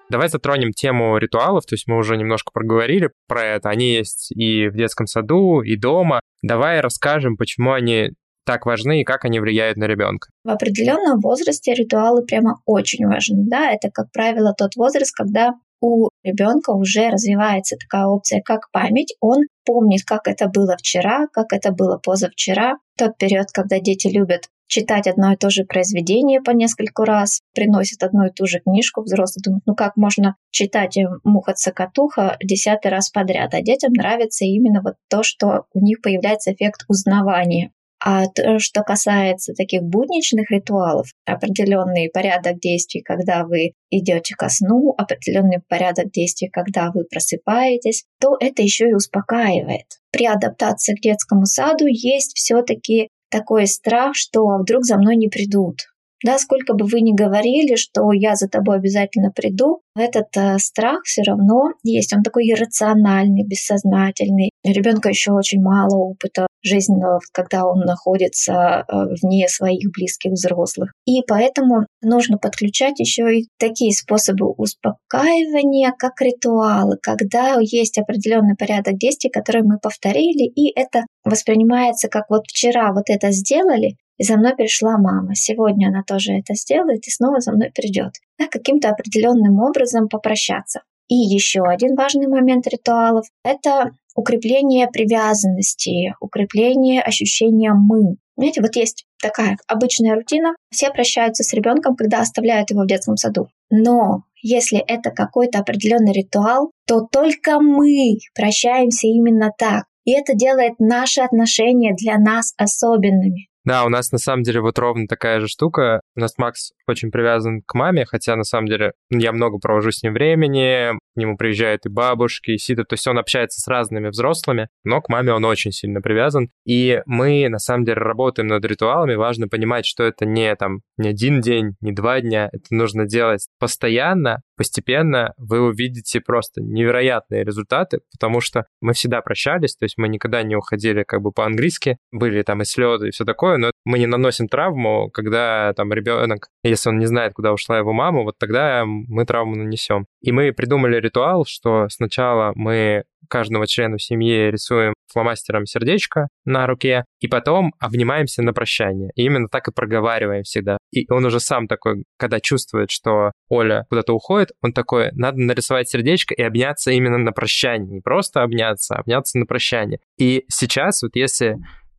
[0.10, 3.70] Давай затронем тему ритуалов, то есть мы уже немножко проговорили про это.
[3.70, 6.22] Они есть и в детском саду, и дома.
[6.42, 8.12] Давай расскажем, почему они
[8.46, 10.30] так важны и как они влияют на ребенка?
[10.46, 13.44] В определенном возрасте ритуалы прямо очень важны.
[13.48, 19.14] Да, это, как правило, тот возраст, когда у ребенка уже развивается такая опция, как память.
[19.20, 22.78] Он помнит, как это было вчера, как это было позавчера.
[22.98, 28.04] Тот период, когда дети любят читать одно и то же произведение по нескольку раз, приносит
[28.04, 33.54] одну и ту же книжку, взрослый думает, ну как можно читать «Муха-цокотуха» десятый раз подряд,
[33.54, 37.72] а детям нравится именно вот то, что у них появляется эффект узнавания.
[38.00, 44.94] А то, что касается таких будничных ритуалов, определенный порядок действий, когда вы идете ко сну,
[44.96, 49.86] определенный порядок действий, когда вы просыпаетесь, то это еще и успокаивает.
[50.12, 55.28] При адаптации к детскому саду есть все-таки такой страх, что а вдруг за мной не
[55.28, 55.88] придут.
[56.24, 61.02] Да, сколько бы вы ни говорили, что я за тобой обязательно приду, этот э, страх
[61.04, 62.14] все равно есть.
[62.14, 64.52] Он такой иррациональный, бессознательный.
[64.64, 68.54] У ребенка еще очень мало опыта жизненного, когда он находится
[68.88, 70.92] э, вне своих близких взрослых.
[71.06, 78.98] И поэтому нужно подключать еще и такие способы успокаивания, как ритуалы, когда есть определенный порядок
[78.98, 84.38] действий, который мы повторили, и это воспринимается как вот вчера вот это сделали, и за
[84.38, 85.36] мной пришла мама.
[85.36, 88.14] Сегодня она тоже это сделает и снова за мной придет.
[88.40, 90.82] Да, каким-то определенным образом попрощаться.
[91.08, 98.18] И еще один важный момент ритуалов– это укрепление привязанности, укрепление ощущения «мы».
[98.36, 100.56] Знаете, вот есть такая обычная рутина.
[100.70, 103.48] Все прощаются с ребенком, когда оставляют его в детском саду.
[103.70, 109.86] Но если это какой-то определенный ритуал, то только мы прощаемся именно так.
[110.04, 113.48] И это делает наши отношения для нас особенными.
[113.68, 116.00] Да, у нас на самом деле вот ровно такая же штука.
[116.16, 120.02] У нас Макс очень привязан к маме, хотя на самом деле я много провожу с
[120.04, 124.08] ним времени, к нему приезжают и бабушки, и сидят, то есть он общается с разными
[124.08, 126.50] взрослыми, но к маме он очень сильно привязан.
[126.66, 131.10] И мы на самом деле работаем над ритуалами, важно понимать, что это не там не
[131.10, 138.00] один день, не два дня, это нужно делать постоянно, постепенно вы увидите просто невероятные результаты,
[138.12, 142.42] потому что мы всегда прощались, то есть мы никогда не уходили как бы по-английски, были
[142.44, 146.48] там и слезы и все такое, такое, но мы не наносим травму, когда там ребенок,
[146.64, 150.06] если он не знает, куда ушла его мама, вот тогда мы травму нанесем.
[150.22, 157.04] И мы придумали ритуал, что сначала мы каждого члена семьи рисуем фломастером сердечко на руке,
[157.20, 159.12] и потом обнимаемся на прощание.
[159.16, 160.78] И именно так и проговариваем всегда.
[160.92, 165.90] И он уже сам такой, когда чувствует, что Оля куда-то уходит, он такой, надо нарисовать
[165.90, 167.96] сердечко и обняться именно на прощание.
[167.96, 170.00] Не просто обняться, а обняться на прощание.
[170.18, 171.58] И сейчас вот если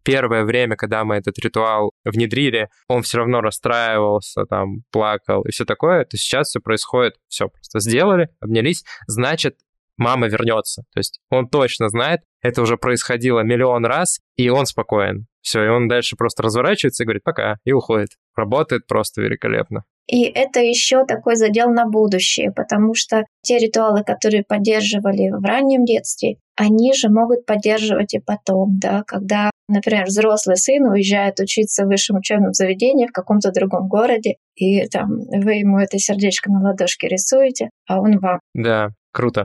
[0.09, 5.67] первое время, когда мы этот ритуал внедрили, он все равно расстраивался, там, плакал и все
[5.67, 9.57] такое, то сейчас все происходит, все, просто сделали, обнялись, значит,
[9.99, 10.85] мама вернется.
[10.95, 15.27] То есть он точно знает, это уже происходило миллион раз, и он спокоен.
[15.43, 18.11] Все, и он дальше просто разворачивается и говорит пока, и уходит.
[18.35, 19.85] Работает просто великолепно.
[20.07, 25.85] И это еще такой задел на будущее, потому что те ритуалы, которые поддерживали в раннем
[25.85, 31.89] детстве, они же могут поддерживать и потом, да, когда, например, взрослый сын уезжает учиться в
[31.89, 37.09] высшем учебном заведении в каком-то другом городе, и там вы ему это сердечко на ладошке
[37.09, 38.41] рисуете, а он вам.
[38.55, 39.45] Да, круто.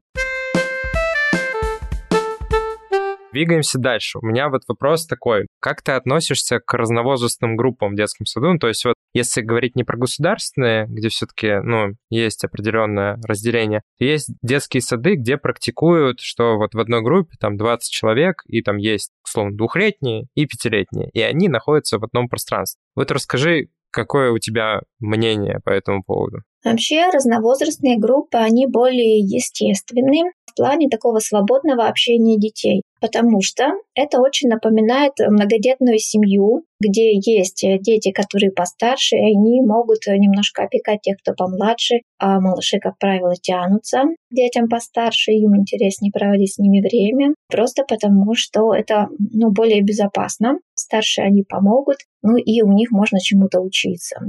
[3.33, 4.19] Двигаемся дальше.
[4.19, 5.47] У меня вот вопрос такой.
[5.59, 8.53] Как ты относишься к разновозрастным группам в детском саду?
[8.53, 13.82] Ну, то есть вот если говорить не про государственные, где все-таки, ну, есть определенное разделение,
[13.99, 18.78] есть детские сады, где практикуют, что вот в одной группе там 20 человек, и там
[18.78, 22.80] есть, условно, двухлетние и пятилетние, и они находятся в одном пространстве.
[22.95, 26.39] Вот расскажи, какое у тебя мнение по этому поводу?
[26.63, 34.22] Вообще разновозрастные группы, они более естественны в плане такого свободного общения детей, потому что это
[34.22, 41.18] очень напоминает многодетную семью, где есть дети, которые постарше, и они могут немножко опекать тех,
[41.18, 47.34] кто помладше, а малыши, как правило, тянутся детям постарше, им интереснее проводить с ними время,
[47.50, 50.60] просто потому что это ну, более безопасно.
[50.76, 54.20] Старшие они помогут, ну и у них можно чему-то учиться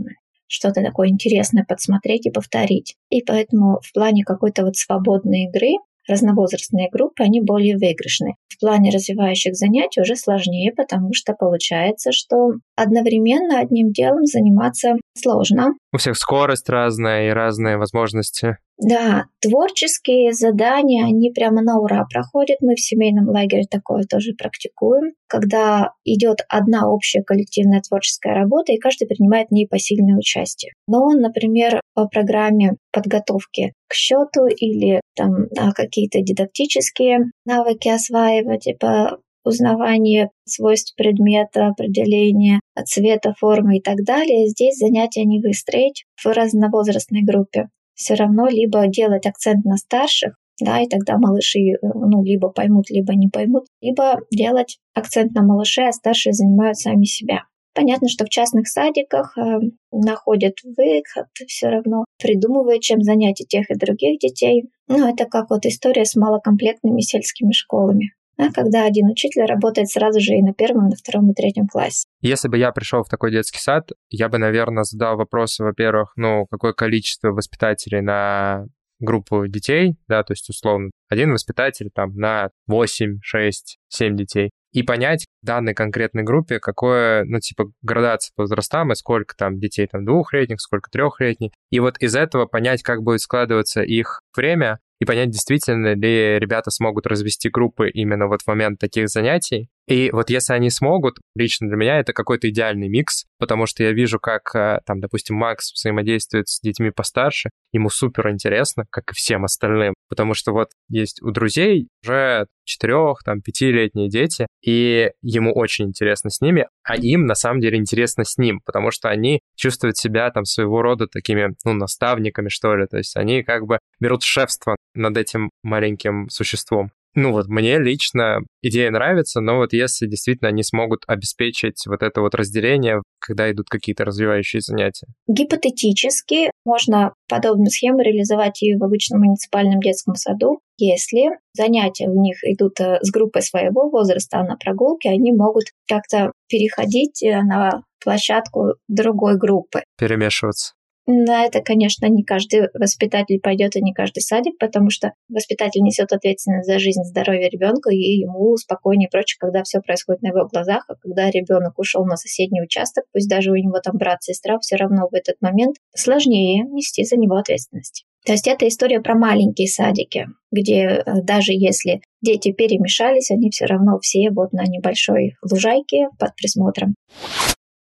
[0.55, 2.97] что-то такое интересное подсмотреть и повторить.
[3.11, 5.73] И поэтому в плане какой-то вот свободной игры
[6.09, 8.35] разновозрастные группы, они более выигрышны.
[8.49, 15.75] В плане развивающих занятий уже сложнее, потому что получается, что одновременно одним делом заниматься сложно.
[15.93, 18.59] У всех скорость разная и разные возможности.
[18.77, 22.59] Да, творческие задания, они прямо на ура проходят.
[22.61, 28.79] Мы в семейном лагере такое тоже практикуем, когда идет одна общая коллективная творческая работа, и
[28.79, 30.73] каждый принимает в ней посильное участие.
[30.89, 39.19] Но, например, по программе подготовки к счету или там а, какие-то дидактические навыки осваивать, по
[39.45, 47.23] узнавание свойств предмета, определение цвета, формы и так далее, здесь занятия не выстроить в разновозрастной
[47.23, 47.69] группе.
[47.94, 52.90] Все равно либо делать акцент на старших, да, и тогда малыши, э, ну, либо поймут,
[52.90, 57.44] либо не поймут, либо делать акцент на малышей, а старшие занимают сами себя.
[57.74, 59.59] Понятно, что в частных садиках э,
[59.90, 64.70] находят выход, все равно придумывают, чем занять и тех, и других детей.
[64.87, 70.20] Ну, это как вот история с малокомплектными сельскими школами да, когда один учитель работает сразу
[70.20, 72.07] же и на первом, и на втором, и третьем классе.
[72.20, 76.47] Если бы я пришел в такой детский сад, я бы, наверное, задал вопросы, во-первых, ну,
[76.51, 78.66] какое количество воспитателей на
[79.01, 84.83] группу детей, да, то есть условно один воспитатель там на 8, 6, 7 детей и
[84.83, 89.87] понять в данной конкретной группе, какое, ну, типа, градация по возрастам, и сколько там детей
[89.87, 91.53] там двухлетних, сколько трехлетних.
[91.70, 96.71] И вот из этого понять, как будет складываться их время, и понять, действительно ли ребята
[96.71, 99.69] смогут развести группы именно вот в момент таких занятий.
[99.87, 103.93] И вот если они смогут, лично для меня это какой-то идеальный микс, потому что я
[103.93, 109.14] вижу, как э, там, допустим, Макс взаимодействует с детьми постарше, ему супер интересно, как и
[109.14, 115.53] всем остальным, потому что вот есть у друзей уже четырех, там, пятилетние дети, и ему
[115.53, 119.40] очень интересно с ними, а им на самом деле интересно с ним, потому что они
[119.55, 123.79] чувствуют себя там своего рода такими, ну, наставниками, что ли, то есть они как бы
[124.01, 126.90] берут шефство над этим маленьким существом.
[127.16, 132.20] Ну вот, мне лично идея нравится, но вот если действительно они смогут обеспечить вот это
[132.20, 135.07] вот разделение, когда идут какие-то развивающие занятия.
[135.28, 142.38] Гипотетически можно подобную схему реализовать и в обычном муниципальном детском саду, если занятия у них
[142.42, 147.83] идут э, с группой своего возраста, а на прогулке они могут как-то переходить э, на
[148.02, 149.85] площадку другой группы.
[149.96, 150.74] Перемешиваться.
[151.07, 156.12] На это, конечно, не каждый воспитатель пойдет и не каждый садик, потому что воспитатель несет
[156.12, 160.47] ответственность за жизнь здоровье ребенка, и ему спокойнее и прочее, когда все происходит на его
[160.47, 164.59] глазах, а когда ребенок ушел на соседний участок, пусть даже у него там брат, сестра,
[164.61, 168.07] все равно в этот момент сложнее нести за него ответственность.
[168.25, 173.67] То есть это история про маленькие садики, где э, даже если дети перемешались, они все
[173.67, 176.95] равно все вот на небольшой лужайке под присмотром.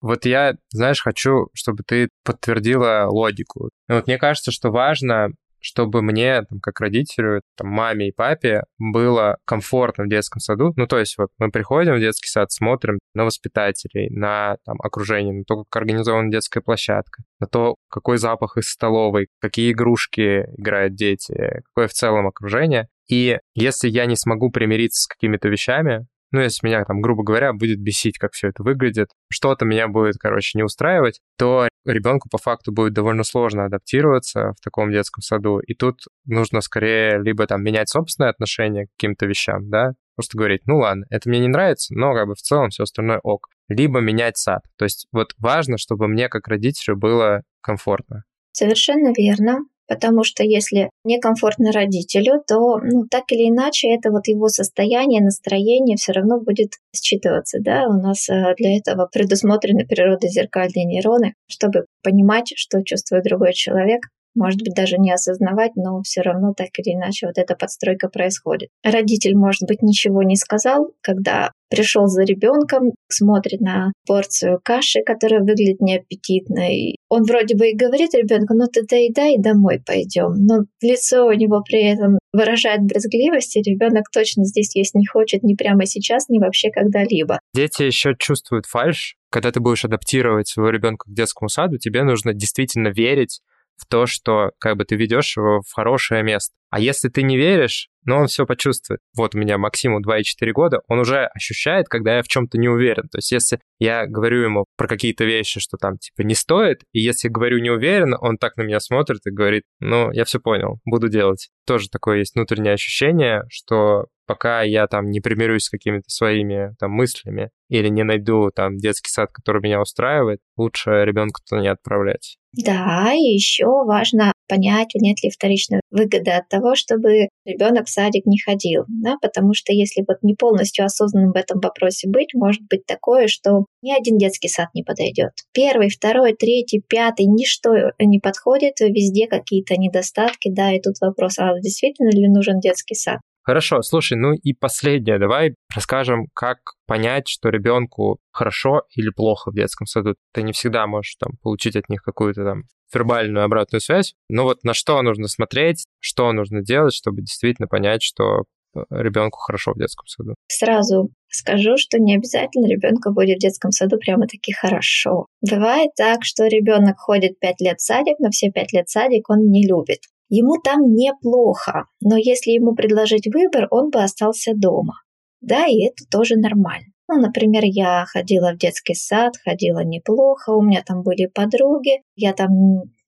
[0.05, 3.71] Вот я, знаешь, хочу, чтобы ты подтвердила логику.
[3.89, 5.31] Вот мне кажется, что важно
[5.65, 10.75] чтобы мне, там, как родителю, там, маме и папе было комфортно в детском саду.
[10.77, 15.33] Ну, то есть вот мы приходим в детский сад, смотрим на воспитателей, на там, окружение,
[15.33, 20.97] на то, как организована детская площадка, на то, какой запах из столовой, какие игрушки играют
[20.97, 22.89] дети, какое в целом окружение.
[23.09, 27.53] И если я не смогу примириться с какими-то вещами, ну, если меня там, грубо говоря,
[27.53, 32.39] будет бесить, как все это выглядит, что-то меня будет, короче, не устраивать, то ребенку по
[32.39, 35.61] факту будет довольно сложно адаптироваться в таком детском саду.
[35.61, 40.63] И тут нужно скорее либо там менять собственное отношение к каким-то вещам, да, просто говорить,
[40.67, 43.49] ну ладно, это мне не нравится, но как бы в целом все остальное ок.
[43.69, 44.63] Либо менять сад.
[44.77, 48.25] То есть вот важно, чтобы мне как родителю было комфортно.
[48.51, 49.61] Совершенно верно.
[49.87, 55.97] Потому что если некомфортно родителю, то ну, так или иначе это вот его состояние, настроение
[55.97, 57.59] все равно будет считываться.
[57.61, 57.87] Да?
[57.89, 64.03] У нас э, для этого предусмотрены природозеркальные нейроны, чтобы понимать, что чувствует другой человек,
[64.35, 68.71] может быть, даже не осознавать, но все равно так или иначе вот эта подстройка происходит.
[68.83, 75.41] Родитель, может быть, ничего не сказал, когда пришел за ребенком, смотрит на порцию каши, которая
[75.41, 76.97] выглядит неаппетитной.
[77.09, 80.35] Он вроде бы и говорит ребенку, ну ты доедай, домой пойдем.
[80.37, 85.43] Но лицо у него при этом выражает брезгливость, и ребенок точно здесь есть не хочет
[85.43, 87.41] ни прямо сейчас, ни вообще когда-либо.
[87.55, 89.17] Дети еще чувствуют фальш.
[89.31, 93.41] Когда ты будешь адаптировать своего ребенка к детскому саду, тебе нужно действительно верить
[93.77, 96.55] в то, что как бы ты ведешь его в хорошее место.
[96.71, 99.01] А если ты не веришь, но он все почувствует.
[99.17, 103.09] Вот у меня Максиму 2,4 года, он уже ощущает, когда я в чем-то не уверен.
[103.09, 107.01] То есть если я говорю ему про какие-то вещи, что там типа не стоит, и
[107.01, 110.79] если говорю не уверен, он так на меня смотрит и говорит, ну, я все понял,
[110.85, 111.51] буду делать.
[111.67, 116.93] Тоже такое есть внутреннее ощущение, что пока я там не примирюсь с какими-то своими там
[116.93, 122.39] мыслями или не найду там детский сад, который меня устраивает, лучше ребенка туда не отправлять.
[122.53, 128.27] Да, и еще важно понять, нет ли вторичной выгоды от того, чтобы ребенок в садик
[128.27, 132.63] не ходил, да, потому что если вот не полностью осознанным в этом вопросе быть, может
[132.69, 135.33] быть такое, что ни один детский сад не подойдет.
[135.53, 141.59] Первый, второй, третий, пятый, ничто не подходит, везде какие-то недостатки, да, и тут вопрос, а
[141.61, 143.21] действительно ли нужен детский сад?
[143.45, 149.55] Хорошо, слушай, ну и последнее, давай расскажем, как понять, что ребенку хорошо или плохо в
[149.55, 150.15] детском саду.
[150.33, 154.65] Ты не всегда можешь там получить от них какую-то там вербальную обратную связь, но вот
[154.65, 159.79] на что нужно смотреть, что нужно делать, чтобы действительно понять, что э, ребенку хорошо в
[159.79, 160.37] детском саду.
[160.47, 165.27] Сразу скажу, что не обязательно ребенку будет в детском саду прямо-таки хорошо.
[165.43, 169.51] Бывает так, что ребенок ходит 5 лет в садик, но все 5 лет садик он
[169.51, 170.01] не любит.
[170.29, 174.95] Ему там неплохо, но если ему предложить выбор, он бы остался дома.
[175.41, 176.87] Да, и это тоже нормально.
[177.09, 182.33] Ну, например, я ходила в детский сад, ходила неплохо, у меня там были подруги, я
[182.33, 182.49] там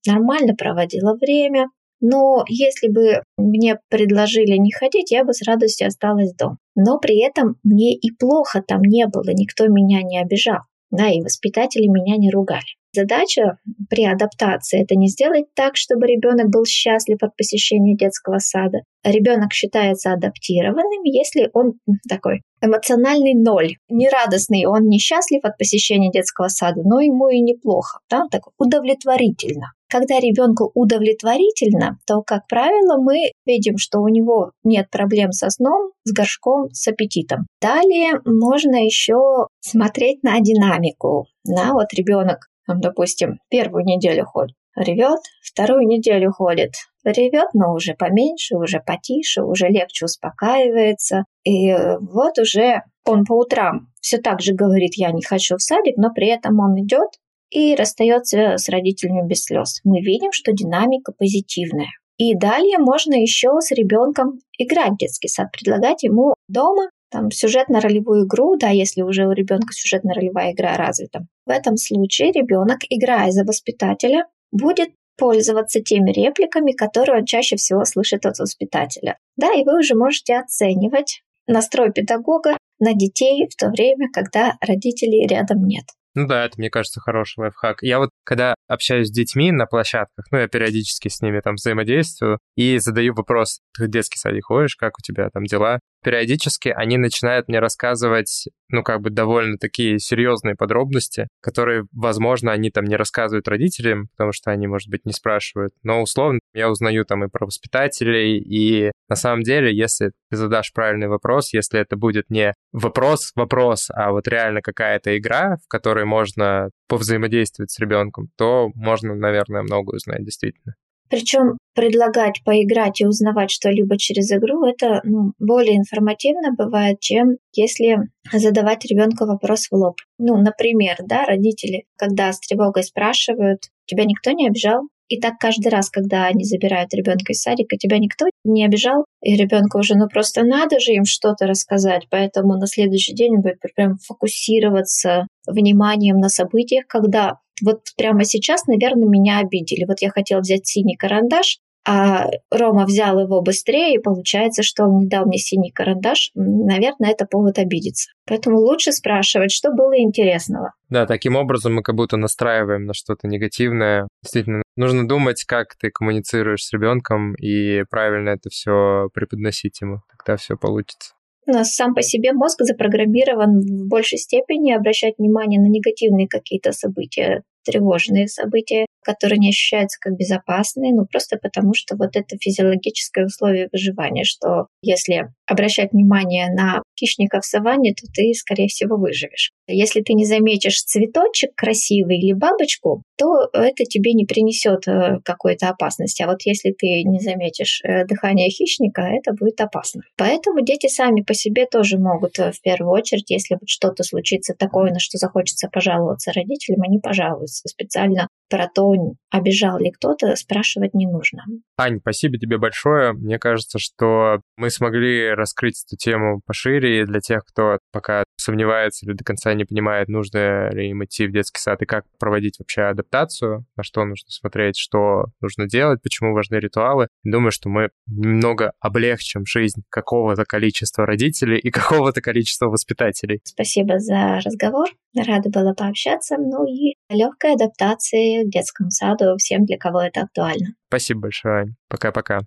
[0.07, 1.69] нормально проводила время.
[2.01, 6.59] Но если бы мне предложили не ходить, я бы с радостью осталась дома.
[6.75, 10.61] Но при этом мне и плохо там не было, никто меня не обижал.
[10.91, 12.77] Да, и воспитатели меня не ругали.
[12.97, 13.59] Задача
[13.91, 18.79] при адаптации это не сделать так, чтобы ребенок был счастлив от посещения детского сада.
[19.05, 21.75] Ребенок считается адаптированным, если он
[22.09, 28.25] такой эмоциональный ноль, нерадостный, он несчастлив от посещения детского сада, но ему и неплохо, да,
[28.31, 29.73] так удовлетворительно.
[29.89, 35.93] Когда ребенку удовлетворительно, то, как правило, мы видим, что у него нет проблем со сном,
[36.05, 37.47] с горшком, с аппетитом.
[37.61, 41.27] Далее можно еще смотреть на динамику.
[41.47, 46.73] На вот ребенок там, допустим, первую неделю ходит, ревет, вторую неделю ходит,
[47.05, 51.25] ревет, но уже поменьше, уже потише, уже легче успокаивается.
[51.45, 55.97] И вот уже он по утрам все так же говорит, я не хочу в садик,
[55.97, 57.09] но при этом он идет
[57.51, 59.81] и расстается с родителями без слез.
[59.85, 61.91] Мы видим, что динамика позитивная.
[62.19, 68.27] И далее можно еще с ребенком играть в детский сад, предлагать ему дома там, сюжетно-ролевую
[68.27, 71.27] игру, да, если уже у ребенка сюжетно-ролевая игра развита.
[71.47, 77.85] В этом случае ребенок, играя за воспитателя, будет пользоваться теми репликами, которые он чаще всего
[77.85, 79.19] слышит от воспитателя.
[79.37, 85.27] Да, и вы уже можете оценивать настрой педагога на детей в то время, когда родителей
[85.27, 85.85] рядом нет.
[86.17, 87.83] Ну да, это, мне кажется, хороший лайфхак.
[87.83, 92.39] Я вот, когда общаюсь с детьми на площадках, ну, я периодически с ними там взаимодействую
[92.57, 95.79] и задаю вопрос, ты в детский садик ходишь, как у тебя там дела?
[96.07, 102.71] периодически они начинают мне рассказывать, ну, как бы довольно такие серьезные подробности, которые, возможно, они
[102.71, 105.73] там не рассказывают родителям, потому что они, может быть, не спрашивают.
[105.83, 110.73] Но условно я узнаю там и про воспитателей, и на самом деле, если ты задашь
[110.73, 116.71] правильный вопрос, если это будет не вопрос-вопрос, а вот реально какая-то игра, в которой можно
[116.89, 120.75] повзаимодействовать с ребенком, то можно, наверное, много узнать действительно.
[121.09, 127.99] Причем предлагать поиграть и узнавать что-либо через игру, это ну, более информативно бывает, чем если
[128.33, 129.97] задавать ребенку вопрос в лоб.
[130.19, 134.89] Ну, например, да, родители, когда с тревогой спрашивают, тебя никто не обижал?
[135.09, 139.37] И так каждый раз, когда они забирают ребенка из садика, тебя никто не обижал, и
[139.37, 143.61] ребенку уже, ну просто надо же им что-то рассказать, поэтому на следующий день он будет
[143.77, 149.85] прям фокусироваться вниманием на событиях, когда вот прямо сейчас, наверное, меня обидели.
[149.87, 154.99] Вот я хотела взять синий карандаш, а Рома взял его быстрее, и получается, что он
[154.99, 156.33] не дал мне синий карандаш.
[156.35, 158.11] Наверное, это повод обидеться.
[158.27, 160.73] Поэтому лучше спрашивать, что было интересного.
[160.89, 164.09] Да, таким образом мы как будто настраиваем на что-то негативное.
[164.23, 170.01] Действительно, нужно думать, как ты коммуницируешь с ребенком и правильно это все преподносить ему.
[170.11, 171.16] Тогда все получится.
[171.47, 177.43] Нас сам по себе мозг запрограммирован в большей степени обращать внимание на негативные какие-то события,
[177.65, 183.69] тревожные события, которые не ощущаются как безопасные, ну просто потому, что вот это физиологическое условие
[183.73, 189.53] выживания, что если обращать внимание на хищника в саванне, то ты, скорее всего, выживешь.
[189.69, 195.69] Если ты не заметишь цветочек красивый или бабочку, то это тебе не принесет э, какой-то
[195.69, 196.23] опасности.
[196.23, 200.03] А вот если ты не заметишь э, дыхание хищника, это будет опасно.
[200.17, 204.55] Поэтому дети сами по себе тоже могут э, в первую очередь, если вот что-то случится
[204.59, 207.69] такое, на что захочется пожаловаться родителям, они пожалуются.
[207.69, 208.95] Специально про то,
[209.31, 211.45] обижал ли кто-то, спрашивать не нужно.
[211.79, 213.13] Ань, спасибо тебе большое.
[213.13, 219.15] Мне кажется, что мы смогли раскрыть эту тему пошире для тех, кто пока сомневается или
[219.15, 222.83] до конца не понимает, нужно ли им идти в детский сад и как проводить вообще
[222.83, 227.09] адаптацию, на что нужно смотреть, что нужно делать, почему важны ритуалы.
[227.25, 233.41] Думаю, что мы немного облегчим жизнь какого-то количества родителей и какого-то количества воспитателей.
[233.45, 234.89] Спасибо за разговор.
[235.17, 236.37] Рада была пообщаться.
[236.39, 240.69] Ну и легкой адаптации к детскому саду всем, для кого это актуально.
[240.89, 241.75] Спасибо большое, Ань.
[241.89, 242.41] Пока-пока.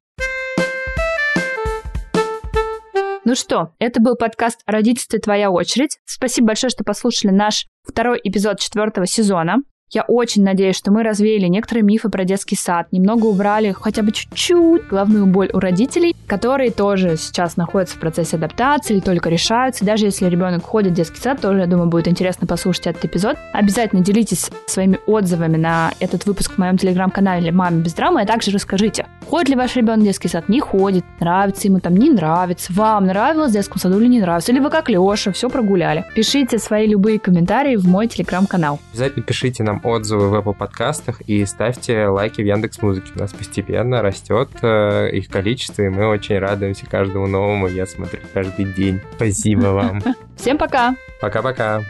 [3.26, 5.20] Ну что, это был подкаст «Родительство.
[5.20, 6.00] Твоя очередь».
[6.06, 9.58] Спасибо большое, что послушали наш второй эпизод четвертого сезона.
[9.92, 14.12] Я очень надеюсь, что мы развеяли некоторые мифы про детский сад, немного убрали хотя бы
[14.12, 19.84] чуть-чуть главную боль у родителей, которые тоже сейчас находятся в процессе адаптации или только решаются.
[19.84, 23.36] Даже если ребенок ходит в детский сад, тоже, я думаю, будет интересно послушать этот эпизод.
[23.52, 28.52] Обязательно делитесь своими отзывами на этот выпуск в моем телеграм-канале «Мама без драмы», а также
[28.52, 32.72] расскажите, ходит ли ваш ребенок в детский сад, не ходит, нравится ему там, не нравится,
[32.74, 36.06] вам нравилось в детском саду или не нравится, или вы как Леша, все прогуляли.
[36.14, 38.80] Пишите свои любые комментарии в мой телеграм-канал.
[38.92, 43.12] Обязательно пишите нам отзывы в Apple подкастах и ставьте лайки в Яндекс Музыке.
[43.16, 47.68] У нас постепенно растет э, их количество, и мы очень радуемся каждому новому.
[47.68, 49.02] Я смотрю каждый день.
[49.16, 50.02] Спасибо вам.
[50.38, 50.96] Всем пока.
[51.22, 51.84] Пока-пока.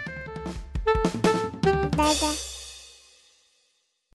[1.64, 2.49] Да-да.